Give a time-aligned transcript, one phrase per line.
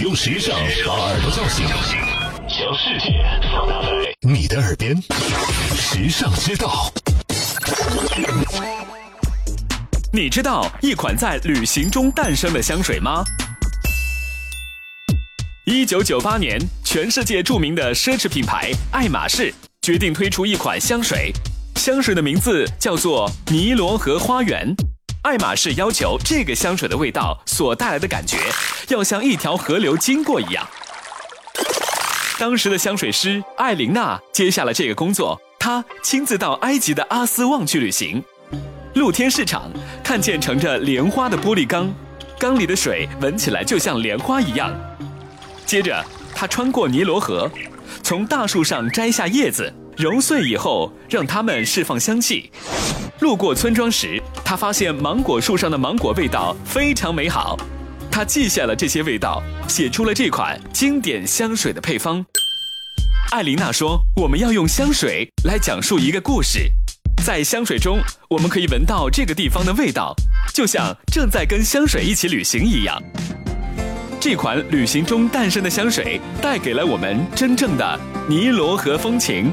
[0.00, 1.66] 用时尚把耳朵叫醒，
[2.48, 3.88] 将世界放大在
[4.22, 4.96] 你的耳边。
[5.76, 6.90] 时尚之道，
[10.10, 13.22] 你知道一款在旅行中诞生的香水吗？
[15.66, 21.30] 一九九八年，全世界著名的奢侈品牌爱马仕决定推出一款香水，
[21.74, 24.74] 香水的名字叫做尼罗河花园。
[25.22, 28.38] 爱马仕要求这个香水的味道所带来的感觉，
[28.88, 30.66] 要像一条河流经过一样。
[32.38, 38.24] 当时的香水师艾琳娜接下了这个工作，她亲自到埃及的阿斯旺去旅行，
[38.94, 39.70] 露天市场
[40.02, 41.92] 看见盛着莲花的玻璃缸，
[42.38, 44.74] 缸里的水闻起来就像莲花一样。
[45.66, 46.02] 接着，
[46.34, 47.50] 她穿过尼罗河，
[48.02, 52.50] 从大树上摘下叶子，揉碎以后让它们释放香气。
[53.20, 57.54] 路过村庄时，他发现芒果树上的芒果味道非常美好，
[58.10, 62.24] 他记下了这些味道，写出了这款经典香水的配方。
[63.30, 66.60] 艾琳娜说：“我们要用香水来讲述一个故事，
[67.22, 70.14] 在香水中，我们可以闻到这个地方的味道，
[70.54, 73.00] 就像正在跟香水一起旅行一样。”
[74.18, 79.52] 这款旅行中诞生的香水，带给了我们真正的尼罗河风情。